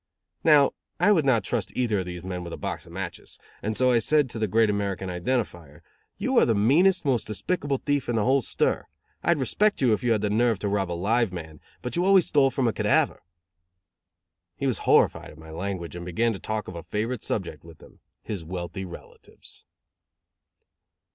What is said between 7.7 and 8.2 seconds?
thief in